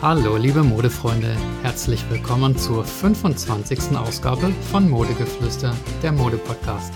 [0.00, 3.96] Hallo liebe Modefreunde, herzlich willkommen zur 25.
[3.96, 5.74] Ausgabe von Modegeflüster,
[6.04, 6.94] der Modepodcast.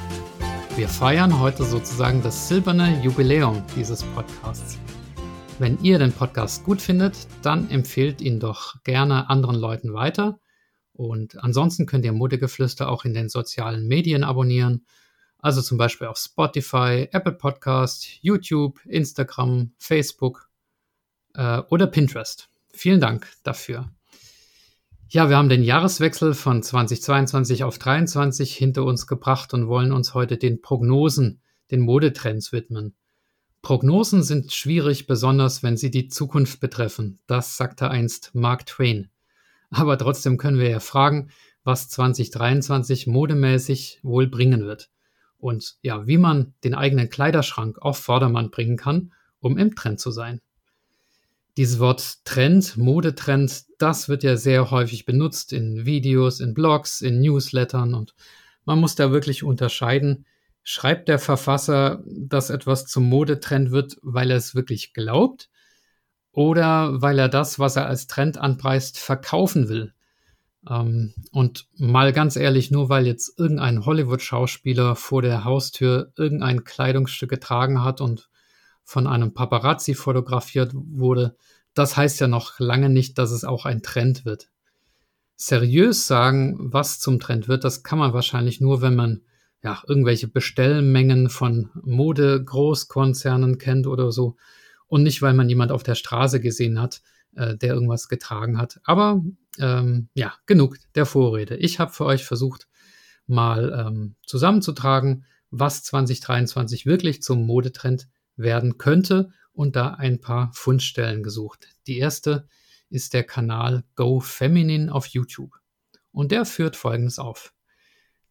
[0.77, 4.79] Wir feiern heute sozusagen das silberne Jubiläum dieses Podcasts.
[5.59, 10.39] Wenn ihr den Podcast gut findet, dann empfehlt ihn doch gerne anderen Leuten weiter.
[10.93, 14.87] Und ansonsten könnt ihr Modegeflüster auch in den sozialen Medien abonnieren,
[15.39, 20.49] also zum Beispiel auf Spotify, Apple Podcast, YouTube, Instagram, Facebook
[21.35, 22.52] äh, oder Pinterest.
[22.73, 23.91] Vielen Dank dafür.
[25.09, 30.15] Ja, wir haben den Jahreswechsel von 2022 auf 2023 hinter uns gebracht und wollen uns
[30.15, 32.95] heute den Prognosen, den Modetrends widmen.
[33.61, 37.21] Prognosen sind schwierig, besonders wenn sie die Zukunft betreffen.
[37.27, 39.11] Das sagte einst Mark Twain.
[39.71, 41.29] Aber trotzdem können wir ja fragen,
[41.65, 44.89] was 2023 modemäßig wohl bringen wird.
[45.37, 50.11] Und ja, wie man den eigenen Kleiderschrank auf Vordermann bringen kann, um im Trend zu
[50.11, 50.41] sein
[51.57, 57.21] dieses Wort Trend, Modetrend, das wird ja sehr häufig benutzt in Videos, in Blogs, in
[57.21, 58.15] Newslettern und
[58.65, 60.25] man muss da wirklich unterscheiden.
[60.63, 65.51] Schreibt der Verfasser, dass etwas zum Modetrend wird, weil er es wirklich glaubt
[66.31, 69.93] oder weil er das, was er als Trend anpreist, verkaufen will?
[70.69, 77.31] Ähm, und mal ganz ehrlich, nur weil jetzt irgendein Hollywood-Schauspieler vor der Haustür irgendein Kleidungsstück
[77.31, 78.31] getragen hat und
[78.85, 81.37] von einem Paparazzi fotografiert wurde,
[81.75, 84.51] das heißt ja noch lange nicht, dass es auch ein Trend wird.
[85.37, 89.23] Seriös sagen, was zum Trend wird, das kann man wahrscheinlich nur, wenn man
[89.63, 94.37] ja irgendwelche Bestellmengen von Mode-Großkonzernen kennt oder so
[94.89, 97.01] und nicht, weil man jemand auf der Straße gesehen hat,
[97.35, 98.81] äh, der irgendwas getragen hat.
[98.85, 99.23] Aber
[99.59, 101.57] ähm, ja, genug der Vorrede.
[101.57, 102.69] Ich habe für euch versucht,
[103.27, 111.23] mal ähm, zusammenzutragen, was 2023 wirklich zum Modetrend werden könnte und da ein paar Fundstellen
[111.23, 111.69] gesucht.
[111.87, 112.49] Die erste
[112.89, 115.59] ist der Kanal Go Feminine auf YouTube.
[116.11, 117.55] Und der führt folgendes auf.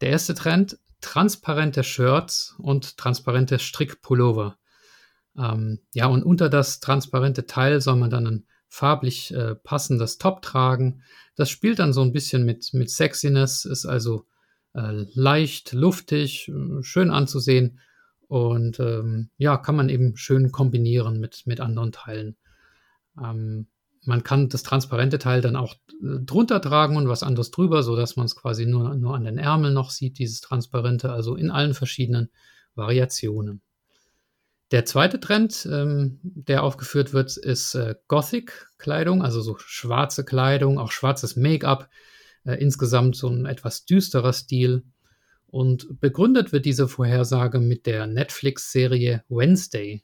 [0.00, 4.58] Der erste Trend, transparente Shirts und transparente Strickpullover.
[5.36, 10.42] Ähm, ja, und unter das transparente Teil soll man dann ein farblich äh, passendes Top
[10.42, 11.02] tragen.
[11.34, 14.26] Das spielt dann so ein bisschen mit, mit Sexiness, ist also
[14.74, 17.80] äh, leicht, luftig, äh, schön anzusehen
[18.32, 22.38] und ähm, ja, kann man eben schön kombinieren mit, mit anderen Teilen.
[23.22, 23.66] Ähm,
[24.06, 28.16] man kann das transparente Teil dann auch äh, drunter tragen und was anderes drüber, sodass
[28.16, 31.74] man es quasi nur, nur an den Ärmeln noch sieht, dieses transparente, also in allen
[31.74, 32.30] verschiedenen
[32.74, 33.60] Variationen.
[34.70, 40.90] Der zweite Trend, ähm, der aufgeführt wird, ist äh, Gothic-Kleidung, also so schwarze Kleidung, auch
[40.90, 41.90] schwarzes Make-up,
[42.44, 44.84] äh, insgesamt so ein etwas düsterer Stil.
[45.52, 50.02] Und begründet wird diese Vorhersage mit der Netflix-Serie Wednesday.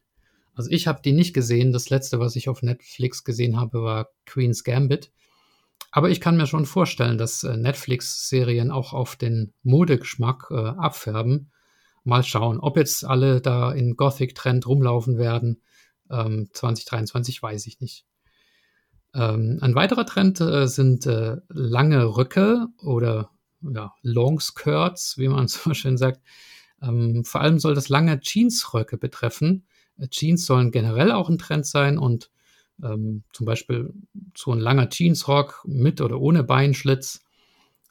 [0.54, 1.72] Also ich habe die nicht gesehen.
[1.72, 5.10] Das letzte, was ich auf Netflix gesehen habe, war Queen's Gambit.
[5.90, 11.50] Aber ich kann mir schon vorstellen, dass äh, Netflix-Serien auch auf den Modegeschmack äh, abfärben.
[12.04, 15.62] Mal schauen, ob jetzt alle da in Gothic-Trend rumlaufen werden.
[16.10, 18.04] Ähm, 2023 weiß ich nicht.
[19.14, 23.30] Ähm, ein weiterer Trend äh, sind äh, lange Röcke oder
[23.62, 26.20] ja, Longskirts, wie man so schön sagt.
[26.82, 29.66] Ähm, vor allem soll das lange Jeansröcke betreffen.
[29.98, 32.30] Äh, Jeans sollen generell auch ein Trend sein und
[32.82, 33.92] ähm, zum Beispiel
[34.36, 37.20] so ein langer Jeansrock mit oder ohne Beinschlitz.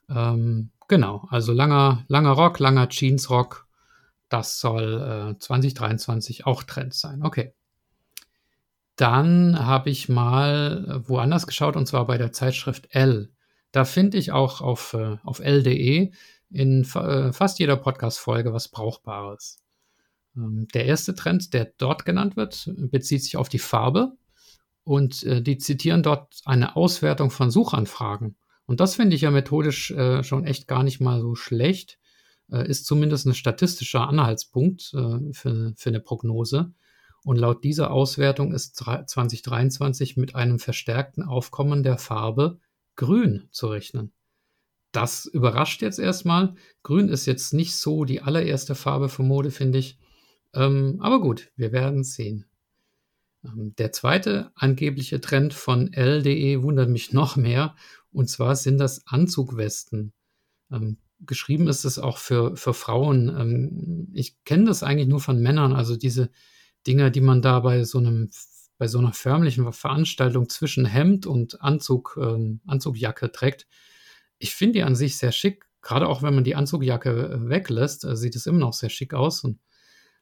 [0.09, 3.67] Ähm, genau, also langer, langer Rock, langer Jeansrock.
[4.29, 7.23] Das soll äh, 2023 auch Trend sein.
[7.23, 7.53] Okay.
[8.95, 13.31] Dann habe ich mal äh, woanders geschaut und zwar bei der Zeitschrift L.
[13.77, 16.11] Da finde ich auch auf, äh, auf L.de
[16.49, 19.61] in äh, fast jeder Podcast-Folge was Brauchbares.
[20.35, 24.13] Ähm, der erste Trend, der dort genannt wird, bezieht sich auf die Farbe
[24.83, 28.35] und äh, die zitieren dort eine Auswertung von Suchanfragen.
[28.65, 31.99] Und das finde ich ja methodisch äh, schon echt gar nicht mal so schlecht.
[32.51, 36.73] Äh, ist zumindest ein statistischer Anhaltspunkt äh, für, für eine Prognose.
[37.23, 42.59] Und laut dieser Auswertung ist 2023 mit einem verstärkten Aufkommen der Farbe
[42.97, 44.11] Grün zu rechnen.
[44.91, 46.55] Das überrascht jetzt erstmal.
[46.83, 49.97] Grün ist jetzt nicht so die allererste Farbe für Mode, finde ich.
[50.53, 52.45] Ähm, aber gut, wir werden sehen.
[53.45, 57.75] Ähm, der zweite angebliche Trend von L.de wundert mich noch mehr.
[58.11, 60.13] Und zwar sind das Anzugwesten.
[60.71, 63.29] Ähm, geschrieben ist es auch für, für Frauen.
[63.29, 65.73] Ähm, ich kenne das eigentlich nur von Männern.
[65.73, 66.29] Also diese
[66.85, 68.29] Dinger, die man da bei so einem
[68.77, 73.67] bei so einer förmlichen Veranstaltung zwischen Hemd und Anzug, ähm, Anzugjacke trägt.
[74.37, 75.65] Ich finde die an sich sehr schick.
[75.81, 79.13] Gerade auch wenn man die Anzugjacke äh, weglässt, äh, sieht es immer noch sehr schick
[79.13, 79.43] aus.
[79.43, 79.59] Und,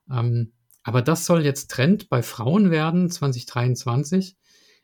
[0.09, 0.53] ähm,
[0.83, 4.37] aber das soll jetzt Trend bei Frauen werden, 2023.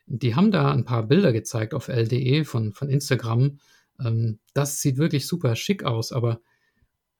[0.08, 3.60] Die haben da ein paar Bilder gezeigt auf LDE von, von Instagram.
[4.00, 6.42] Ähm, das sieht wirklich super schick aus, aber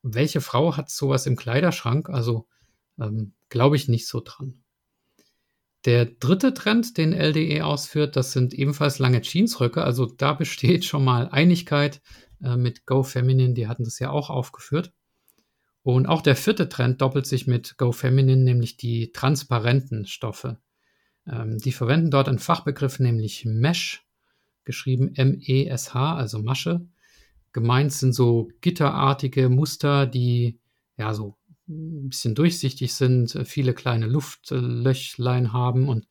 [0.04, 2.10] welche Frau hat sowas im Kleiderschrank?
[2.10, 2.48] Also
[3.00, 4.64] ähm, glaube ich nicht so dran.
[5.86, 9.84] Der dritte Trend, den LDE ausführt, das sind ebenfalls lange Jeansröcke.
[9.84, 12.02] Also da besteht schon mal Einigkeit
[12.44, 14.94] äh, mit Go Feminine, die hatten das ja auch aufgeführt.
[15.84, 20.60] Und auch der vierte Trend doppelt sich mit Go Feminine, nämlich die transparenten Stoffe.
[21.28, 24.06] Ähm, die verwenden dort einen Fachbegriff, nämlich Mesh,
[24.64, 26.88] geschrieben M-E-S-H, also Masche.
[27.54, 30.60] Gemeint sind so gitterartige Muster, die
[30.98, 31.38] ja so
[31.72, 36.08] ein bisschen durchsichtig sind, viele kleine Luftlöchlein haben und,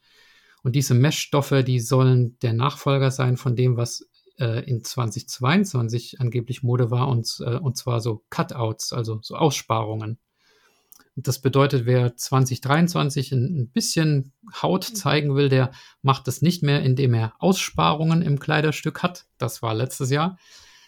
[0.62, 4.08] und diese Meshstoffe, die sollen der Nachfolger sein von dem, was
[4.38, 10.18] äh, in 2022 angeblich Mode war und, äh, und zwar so Cutouts, also so Aussparungen.
[11.16, 14.32] Das bedeutet, wer 2023 ein, ein bisschen
[14.62, 14.94] Haut mhm.
[14.94, 15.72] zeigen will, der
[16.02, 19.26] macht das nicht mehr, indem er Aussparungen im Kleiderstück hat.
[19.36, 20.38] Das war letztes Jahr,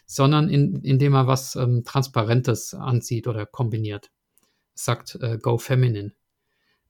[0.07, 4.11] sondern in, indem er was ähm, Transparentes anzieht oder kombiniert.
[4.83, 6.13] Sagt äh, Go Feminine.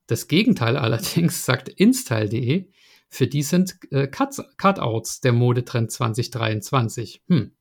[0.06, 2.70] Das Gegenteil allerdings sagt InStyle.de,
[3.08, 7.22] für die sind äh, Cut Cutouts der Modetrend 2023.
[7.28, 7.52] Hm.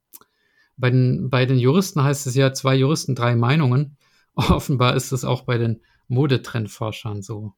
[0.77, 3.97] Bei den, bei den Juristen heißt es ja zwei Juristen, drei Meinungen.
[4.35, 7.53] Offenbar ist es auch bei den Modetrendforschern so.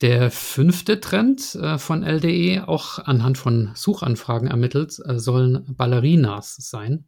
[0.00, 7.04] Der fünfte Trend äh, von LDE, auch anhand von Suchanfragen ermittelt, äh, sollen Ballerinas sein.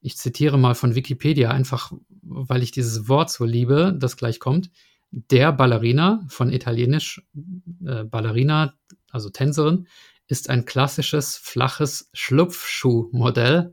[0.00, 1.92] Ich zitiere mal von Wikipedia, einfach
[2.28, 4.70] weil ich dieses Wort so liebe, das gleich kommt.
[5.10, 7.22] Der Ballerina von italienisch
[7.84, 8.74] äh, Ballerina,
[9.10, 9.86] also Tänzerin,
[10.28, 13.72] ist ein klassisches flaches Schlupfschuhmodell,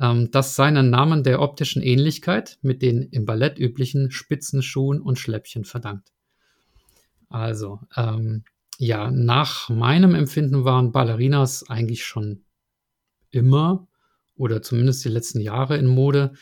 [0.00, 5.64] ähm, das seinen Namen der optischen Ähnlichkeit mit den im Ballett üblichen Spitzenschuhen und Schläppchen
[5.64, 6.12] verdankt.
[7.28, 8.44] Also, ähm,
[8.78, 12.44] ja, nach meinem Empfinden waren Ballerinas eigentlich schon
[13.30, 13.86] immer
[14.36, 16.32] oder zumindest die letzten Jahre in Mode.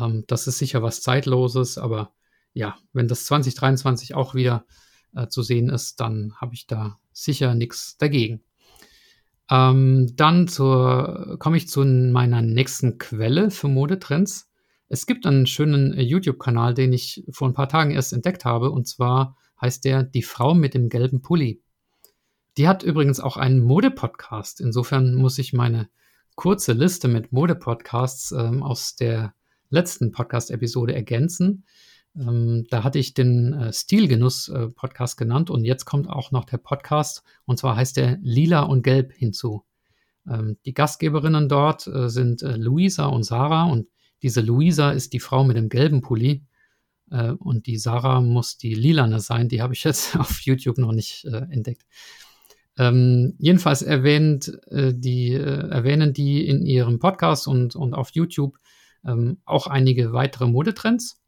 [0.00, 2.12] Ähm, das ist sicher was Zeitloses, aber
[2.52, 4.66] ja, wenn das 2023 auch wieder
[5.14, 8.42] äh, zu sehen ist, dann habe ich da sicher nichts dagegen.
[9.50, 14.50] Ähm, dann komme ich zu meiner nächsten Quelle für Modetrends.
[14.88, 18.70] Es gibt einen schönen äh, YouTube-Kanal, den ich vor ein paar Tagen erst entdeckt habe,
[18.70, 21.62] und zwar heißt der Die Frau mit dem gelben Pulli.
[22.56, 24.60] Die hat übrigens auch einen Mode-Podcast.
[24.60, 25.88] Insofern muss ich meine
[26.34, 29.34] kurze Liste mit Mode-Podcasts ähm, aus der
[29.70, 31.64] letzten Podcast-Episode ergänzen.
[32.16, 36.58] Ähm, da hatte ich den äh, Stilgenuss-Podcast äh, genannt und jetzt kommt auch noch der
[36.58, 39.64] Podcast und zwar heißt der Lila und Gelb hinzu.
[40.28, 43.88] Ähm, die Gastgeberinnen dort äh, sind äh, Luisa und Sarah und
[44.22, 46.44] diese Luisa ist die Frau mit dem gelben Pulli
[47.10, 49.48] äh, und die Sarah muss die lilane sein.
[49.48, 51.84] Die habe ich jetzt auf YouTube noch nicht äh, entdeckt.
[52.76, 58.56] Ähm, jedenfalls erwähnt, die, erwähnen die in ihrem Podcast und, und auf YouTube
[59.04, 61.20] ähm, auch einige weitere Modetrends.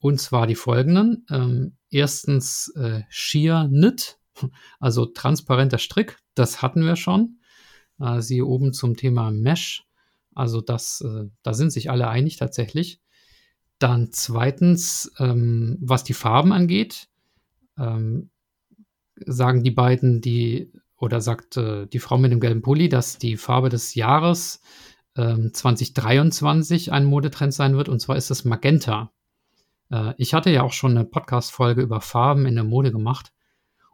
[0.00, 1.26] Und zwar die folgenden.
[1.30, 4.18] Ähm, erstens äh, Sheer Knit,
[4.80, 6.18] also transparenter Strick.
[6.34, 7.38] Das hatten wir schon.
[8.00, 9.86] Äh, siehe oben zum Thema Mesh.
[10.34, 13.00] Also das, äh, da sind sich alle einig tatsächlich.
[13.78, 17.08] Dann zweitens, ähm, was die Farben angeht,
[17.78, 18.30] ähm,
[19.26, 23.36] sagen die beiden, die oder sagt äh, die Frau mit dem gelben Pulli, dass die
[23.36, 24.60] Farbe des Jahres
[25.14, 27.88] 2023 ähm, ein Modetrend sein wird.
[27.88, 29.12] Und zwar ist es Magenta.
[29.90, 33.32] Äh, ich hatte ja auch schon eine Podcast-Folge über Farben in der Mode gemacht.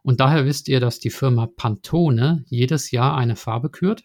[0.01, 4.03] Und daher wisst ihr, dass die Firma Pantone jedes Jahr eine Farbe kürt.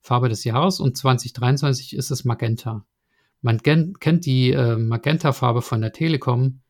[0.00, 2.84] Farbe des Jahres und 2023 ist es Magenta.
[3.40, 6.60] Man kennt die äh, Magenta-Farbe von der Telekom.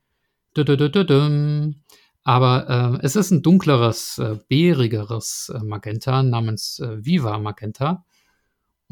[2.24, 8.04] Aber äh, es ist ein dunkleres, äh, beerigeres äh, Magenta namens äh, Viva Magenta.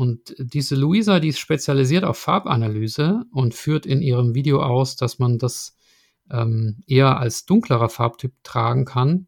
[0.00, 5.18] Und diese Luisa, die ist spezialisiert auf Farbanalyse und führt in ihrem Video aus, dass
[5.18, 5.76] man das
[6.30, 9.26] ähm, eher als dunklerer Farbtyp tragen kann.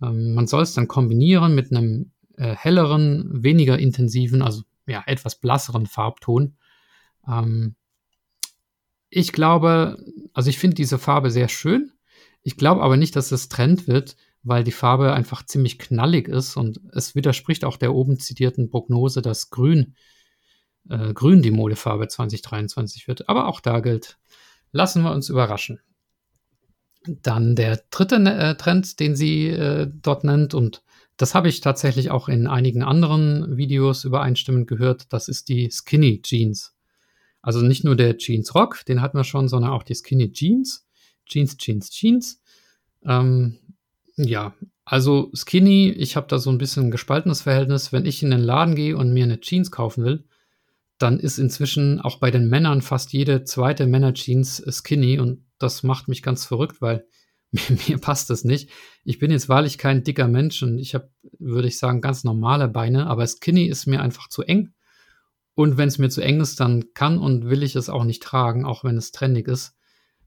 [0.00, 5.40] Ähm, man soll es dann kombinieren mit einem äh, helleren, weniger intensiven, also ja, etwas
[5.40, 6.56] blasseren Farbton.
[7.26, 7.74] Ähm,
[9.10, 9.98] ich glaube,
[10.34, 11.90] also ich finde diese Farbe sehr schön.
[12.44, 16.56] Ich glaube aber nicht, dass es Trend wird, weil die Farbe einfach ziemlich knallig ist
[16.56, 19.94] und es widerspricht auch der oben zitierten Prognose, dass Grün
[20.88, 23.28] äh, grün die Modefarbe 2023 wird.
[23.28, 24.18] Aber auch da gilt,
[24.72, 25.80] lassen wir uns überraschen.
[27.04, 30.82] Dann der dritte äh, Trend, den sie äh, dort nennt, und
[31.16, 36.22] das habe ich tatsächlich auch in einigen anderen Videos übereinstimmend gehört, das ist die Skinny
[36.22, 36.74] Jeans.
[37.42, 40.86] Also nicht nur der Jeans Rock, den hatten wir schon, sondern auch die Skinny Jeans.
[41.26, 42.40] Jeans, Jeans, Jeans.
[43.04, 43.58] Ähm,
[44.16, 44.54] ja,
[44.84, 47.92] Also Skinny, ich habe da so ein bisschen ein gespaltenes Verhältnis.
[47.92, 50.24] Wenn ich in den Laden gehe und mir eine Jeans kaufen will,
[50.98, 56.08] dann ist inzwischen auch bei den Männern fast jede zweite Männerjeans Skinny und das macht
[56.08, 57.06] mich ganz verrückt, weil
[57.50, 58.70] mir, mir passt das nicht.
[59.04, 62.68] Ich bin jetzt wahrlich kein dicker Mensch und ich habe, würde ich sagen, ganz normale
[62.68, 64.74] Beine, aber Skinny ist mir einfach zu eng.
[65.54, 68.22] Und wenn es mir zu eng ist, dann kann und will ich es auch nicht
[68.22, 69.74] tragen, auch wenn es trendig ist.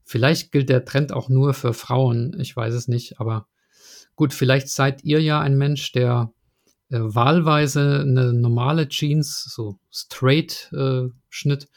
[0.04, 3.48] Vielleicht gilt der Trend auch nur für Frauen, ich weiß es nicht, aber
[4.16, 6.32] gut, vielleicht seid ihr ja ein Mensch, der
[6.90, 11.68] äh, wahlweise eine normale Jeans, so straight äh, Schnitt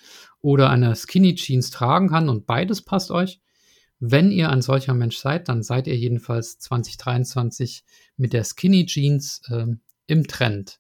[0.41, 3.39] oder eine Skinny Jeans tragen kann und beides passt euch.
[3.99, 7.83] Wenn ihr ein solcher Mensch seid, dann seid ihr jedenfalls 2023
[8.15, 9.65] mit der Skinny Jeans äh,
[10.07, 10.79] im Trend.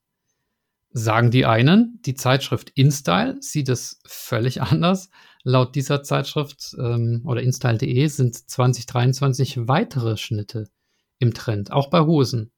[0.91, 5.09] Sagen die einen, die Zeitschrift InStyle sieht es völlig anders.
[5.43, 10.69] Laut dieser Zeitschrift ähm, oder InStyle.de sind 2023 weitere Schnitte
[11.19, 12.51] im Trend, auch bei Hosen.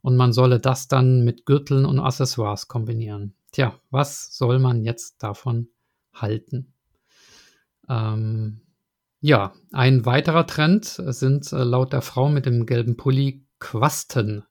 [0.00, 3.34] Und man solle das dann mit Gürteln und Accessoires kombinieren.
[3.52, 5.68] Tja, was soll man jetzt davon
[6.12, 6.72] halten?
[7.88, 8.60] Ähm,
[9.20, 14.44] ja, ein weiterer Trend sind äh, laut der Frau mit dem gelben Pulli Quasten,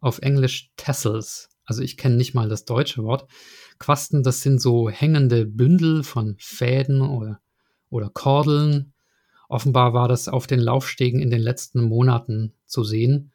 [0.00, 1.48] auf Englisch Tassels.
[1.64, 3.30] Also ich kenne nicht mal das deutsche Wort.
[3.78, 7.40] Quasten, das sind so hängende Bündel von Fäden oder,
[7.88, 8.92] oder Kordeln.
[9.48, 13.32] Offenbar war das auf den Laufstegen in den letzten Monaten zu sehen.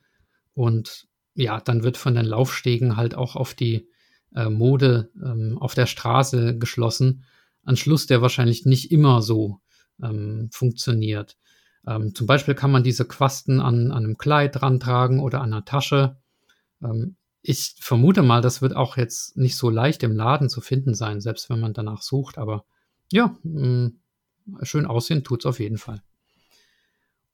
[0.53, 3.87] Und ja, dann wird von den Laufstegen halt auch auf die
[4.35, 7.23] äh, Mode ähm, auf der Straße geschlossen.
[7.63, 9.59] Ein Schluss, der wahrscheinlich nicht immer so
[10.01, 11.37] ähm, funktioniert.
[11.87, 15.51] Ähm, zum Beispiel kann man diese Quasten an, an einem Kleid dran tragen oder an
[15.51, 16.17] einer Tasche.
[16.81, 20.93] Ähm, ich vermute mal, das wird auch jetzt nicht so leicht im Laden zu finden
[20.93, 22.37] sein, selbst wenn man danach sucht.
[22.37, 22.65] Aber
[23.11, 23.99] ja, mh, mm,
[24.61, 26.01] schön aussehen tut es auf jeden Fall.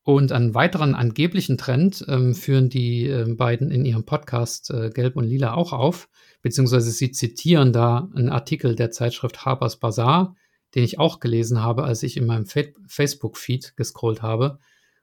[0.03, 5.15] Und einen weiteren angeblichen Trend ähm, führen die äh, beiden in ihrem Podcast äh, Gelb
[5.17, 6.09] und Lila auch auf,
[6.41, 10.35] beziehungsweise sie zitieren da einen Artikel der Zeitschrift Harper's Bazaar,
[10.73, 14.57] den ich auch gelesen habe, als ich in meinem Fa Facebook-Feed gescrollt habe.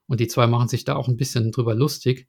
[0.09, 2.27] Und die zwei machen sich da auch ein bisschen drüber lustig.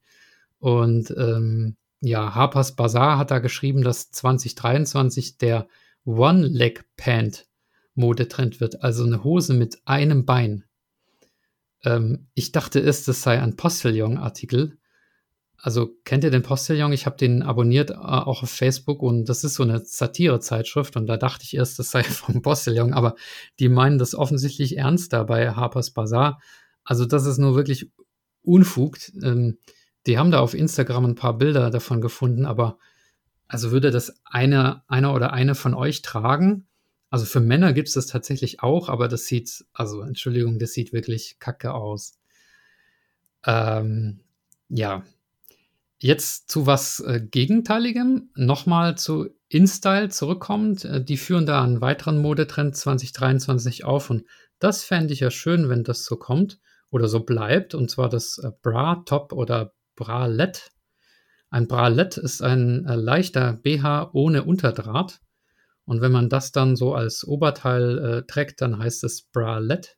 [0.60, 5.66] Und ähm, ja, Harper's Bazaar hat da geschrieben, dass 2023 der
[6.04, 7.47] One-Leg-Pant
[7.98, 10.64] Modetrend wird, also eine Hose mit einem Bein.
[11.84, 14.78] Ähm, ich dachte erst, das sei ein Postillon-Artikel.
[15.60, 16.92] Also kennt ihr den Postillon?
[16.92, 21.06] Ich habe den abonniert äh, auch auf Facebook und das ist so eine Satire-Zeitschrift und
[21.06, 23.16] da dachte ich erst, das sei vom Postillon, aber
[23.58, 26.40] die meinen das offensichtlich ernst da bei Harper's Bazaar.
[26.84, 27.90] Also das ist nur wirklich
[28.42, 28.98] Unfug.
[29.22, 29.58] Ähm,
[30.06, 32.78] die haben da auf Instagram ein paar Bilder davon gefunden, aber
[33.48, 36.67] also würde das eine, einer oder eine von euch tragen?
[37.10, 40.92] Also für Männer gibt es das tatsächlich auch, aber das sieht, also Entschuldigung, das sieht
[40.92, 42.18] wirklich kacke aus.
[43.46, 44.20] Ähm,
[44.68, 45.02] ja.
[46.00, 48.30] Jetzt zu was äh, Gegenteiligem.
[48.36, 50.84] Nochmal zu InStyle zurückkommend.
[50.84, 54.24] Äh, die führen da einen weiteren Modetrend 2023 auf und
[54.58, 56.58] das fände ich ja schön, wenn das so kommt
[56.90, 57.74] oder so bleibt.
[57.74, 60.62] Und zwar das äh, Bra Top oder Bralette.
[61.50, 65.20] Ein Bralette ist ein äh, leichter BH ohne Unterdraht.
[65.88, 69.92] Und wenn man das dann so als Oberteil äh, trägt, dann heißt es Bralette.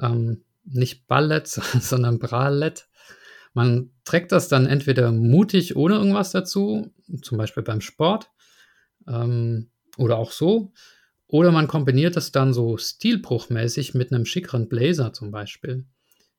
[0.00, 1.48] Ähm, nicht Ballett,
[1.80, 2.84] sondern Bralette.
[3.52, 8.30] Man trägt das dann entweder mutig ohne irgendwas dazu, zum Beispiel beim Sport
[9.06, 10.72] ähm, oder auch so.
[11.26, 15.84] Oder man kombiniert es dann so stilbruchmäßig mit einem schickeren Blazer zum Beispiel.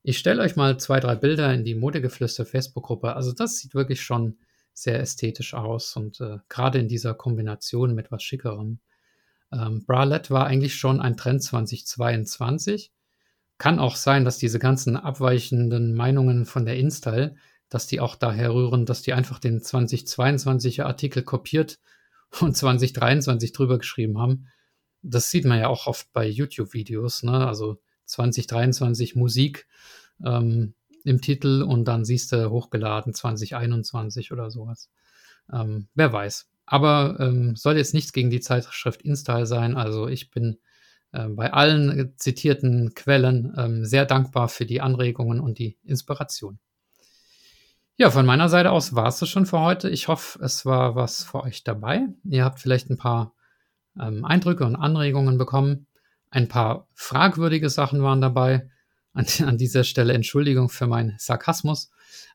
[0.02, 3.16] Ich stelle euch mal zwei, drei Bilder in die Modegeflüster Facebook-Gruppe.
[3.16, 4.40] Also das sieht wirklich schon
[4.78, 8.80] sehr ästhetisch aus und äh, gerade in dieser Kombination mit was Schickerem.
[9.52, 12.92] Ähm, Bralette war eigentlich schon ein Trend 2022.
[13.58, 17.36] Kann auch sein, dass diese ganzen abweichenden Meinungen von der InStyle,
[17.70, 21.80] dass die auch daher rühren, dass die einfach den 2022er Artikel kopiert
[22.40, 24.46] und 2023 drüber geschrieben haben.
[25.02, 27.48] Das sieht man ja auch oft bei YouTube-Videos, ne?
[27.48, 29.66] Also 2023 Musik
[30.24, 30.76] ähm,
[31.08, 34.90] im Titel und dann siehst du hochgeladen 2021 oder sowas.
[35.52, 36.50] Ähm, wer weiß.
[36.66, 39.76] Aber ähm, soll jetzt nichts gegen die Zeitschrift InStyle sein.
[39.76, 40.58] Also ich bin
[41.14, 46.60] äh, bei allen zitierten Quellen ähm, sehr dankbar für die Anregungen und die Inspiration.
[47.96, 49.90] Ja, von meiner Seite aus war es schon für heute.
[49.90, 52.08] Ich hoffe, es war was für euch dabei.
[52.26, 53.34] Ihr habt vielleicht ein paar
[54.00, 55.88] ähm, Eindrücke und Anregungen bekommen.
[56.30, 58.70] Ein paar fragwürdige Sachen waren dabei.
[59.18, 61.90] An, an dieser Stelle Entschuldigung für meinen Sarkasmus.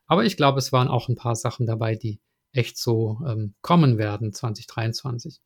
[0.05, 2.19] Aber ich glaube, es waren auch ein paar Sachen dabei, die
[2.51, 5.39] echt so ähm, kommen werden 2023.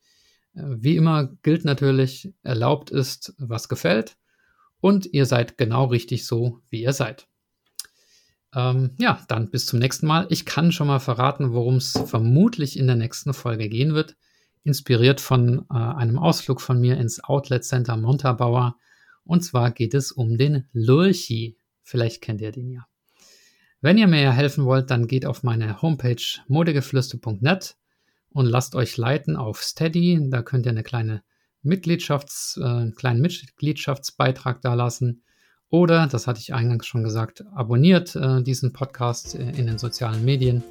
[0.56, 4.18] Äh, wie immer gilt natürlich, erlaubt ist, was gefällt.
[4.80, 7.28] Und ihr seid genau richtig so, wie ihr seid.
[8.56, 10.26] Ähm, ja, dann bis zum nächsten Mal.
[10.30, 14.16] Ich kann schon mal verraten, worum es vermutlich in der nächsten Folge gehen wird.
[14.64, 18.78] Inspiriert von äh, einem Ausflug von mir ins Outlet Center Montabaur.
[19.28, 21.58] Und zwar geht es um den Lurchi.
[21.84, 22.88] Vielleicht kennt ihr den ja.
[23.82, 27.76] Wenn ihr mir helfen wollt, dann geht auf meine Homepage modegeflüster.net
[28.32, 30.20] und lasst euch leiten auf Steady.
[30.30, 31.24] Da könnt ihr eine kleine
[31.62, 35.24] Mitgliedschafts, äh, einen kleinen Mitgliedschaftsbeitrag da lassen.
[35.70, 40.24] Oder, das hatte ich eingangs schon gesagt, abonniert äh, diesen Podcast äh, in den sozialen
[40.24, 40.64] Medien.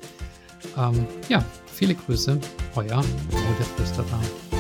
[0.77, 2.41] Ähm, ja, viele Grüße,
[2.75, 4.56] euer Modeflüsterer.